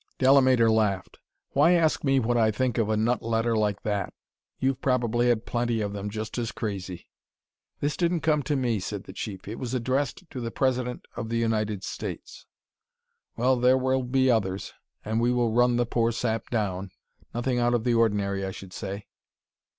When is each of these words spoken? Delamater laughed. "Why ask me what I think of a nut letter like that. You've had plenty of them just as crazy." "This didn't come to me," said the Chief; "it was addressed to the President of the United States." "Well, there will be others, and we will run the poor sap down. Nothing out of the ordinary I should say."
Delamater 0.17 0.71
laughed. 0.71 1.19
"Why 1.51 1.73
ask 1.73 2.03
me 2.03 2.19
what 2.19 2.35
I 2.35 2.49
think 2.49 2.79
of 2.79 2.89
a 2.89 2.97
nut 2.97 3.21
letter 3.21 3.55
like 3.55 3.83
that. 3.83 4.15
You've 4.57 4.83
had 4.83 5.45
plenty 5.45 5.79
of 5.79 5.93
them 5.93 6.09
just 6.09 6.39
as 6.39 6.51
crazy." 6.51 7.05
"This 7.81 7.95
didn't 7.95 8.21
come 8.21 8.41
to 8.41 8.55
me," 8.55 8.79
said 8.79 9.03
the 9.03 9.13
Chief; 9.13 9.47
"it 9.47 9.59
was 9.59 9.75
addressed 9.75 10.23
to 10.31 10.41
the 10.41 10.49
President 10.49 11.05
of 11.15 11.29
the 11.29 11.37
United 11.37 11.83
States." 11.83 12.47
"Well, 13.37 13.57
there 13.59 13.77
will 13.77 14.01
be 14.01 14.31
others, 14.31 14.73
and 15.05 15.21
we 15.21 15.31
will 15.31 15.51
run 15.53 15.75
the 15.75 15.85
poor 15.85 16.11
sap 16.11 16.49
down. 16.49 16.89
Nothing 17.31 17.59
out 17.59 17.75
of 17.75 17.83
the 17.83 17.93
ordinary 17.93 18.43
I 18.43 18.49
should 18.49 18.73
say." 18.73 19.05